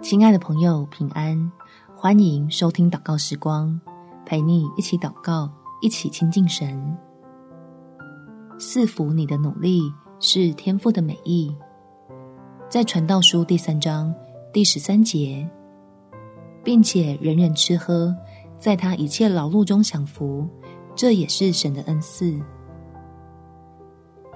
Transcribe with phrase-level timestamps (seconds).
[0.00, 1.52] 亲爱的朋友，平安！
[1.94, 3.78] 欢迎收听祷告时光，
[4.24, 5.50] 陪你一起祷告，
[5.82, 6.96] 一起亲近神。
[8.58, 9.82] 赐福你的努力
[10.18, 11.54] 是天赋的美意，
[12.70, 14.14] 在传道书第三章
[14.50, 15.46] 第十三节，
[16.64, 18.16] 并且人人吃喝，
[18.58, 20.48] 在他一切劳碌中享福，
[20.94, 22.34] 这也是神的恩赐。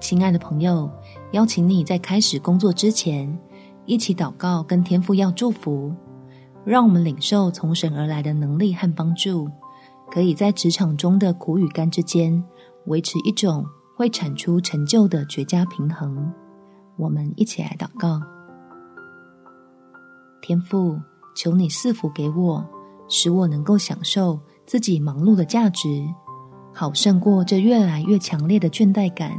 [0.00, 0.90] 亲爱的朋友，
[1.32, 3.38] 邀请你在开始工作之前，
[3.86, 5.94] 一起祷告，跟天父要祝福，
[6.64, 9.48] 让我们领受从神而来的能力和帮助，
[10.10, 12.42] 可以在职场中的苦与甘之间，
[12.86, 13.64] 维持一种
[13.96, 16.32] 会产出成就的绝佳平衡。
[16.96, 18.20] 我们一起来祷告：
[20.42, 20.98] 天父，
[21.36, 22.64] 求你赐福给我，
[23.08, 25.88] 使我能够享受自己忙碌的价值，
[26.74, 29.30] 好胜过这越来越强烈的倦怠感，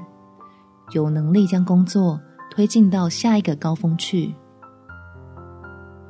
[0.94, 2.18] 有能力将工作。
[2.58, 4.34] 推进到下一个高峰去，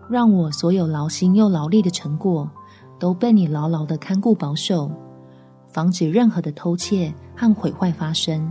[0.09, 2.49] 让我所有劳心又劳力的成果
[2.97, 4.89] 都被你牢牢的看顾保守，
[5.67, 8.49] 防止任何的偷窃和毁坏发生，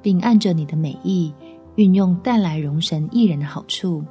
[0.00, 1.30] 并按着你的美意
[1.74, 4.02] 运用，带来荣神益人的好处，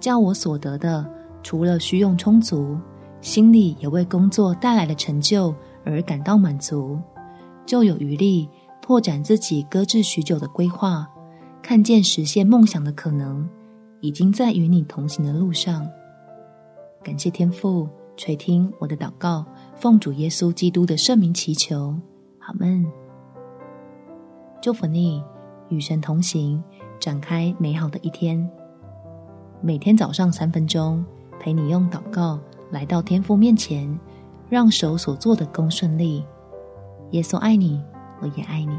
[0.00, 1.06] 叫我所得的
[1.42, 2.74] 除了需用充足，
[3.20, 6.98] 心里也为工作带来的成就而感到满足，
[7.66, 8.48] 就有余力。
[8.84, 11.08] 拓展自己搁置许久的规划，
[11.72, 13.48] 看见实现梦想的可能，
[14.02, 15.88] 已经在与你同行的路上。
[17.02, 19.42] 感谢天父垂听我的祷告，
[19.76, 21.98] 奉主耶稣基督的圣名祈求，
[22.40, 22.84] 阿们。
[24.60, 25.24] 祝福你
[25.70, 26.62] 与神同行，
[27.00, 28.46] 展开美好的一天。
[29.62, 31.02] 每天早上三分钟，
[31.40, 32.38] 陪你用祷告
[32.70, 33.98] 来到天父面前，
[34.50, 36.22] 让手所做的工顺利。
[37.12, 37.82] 耶稣爱你。
[38.20, 38.76] 我也爱你。